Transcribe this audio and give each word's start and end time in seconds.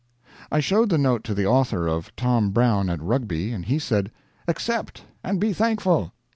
I 0.51 0.61
showed 0.61 0.89
the 0.89 0.97
note 0.97 1.23
to 1.25 1.35
the 1.35 1.45
author 1.45 1.85
of 1.85 2.11
"Tom 2.15 2.49
Brown 2.49 2.89
at 2.89 2.99
Rugby," 3.03 3.51
and 3.51 3.63
he 3.65 3.77
said: 3.77 4.09
"Accept, 4.47 5.03
and 5.23 5.39
be 5.39 5.53
thankful." 5.53 6.11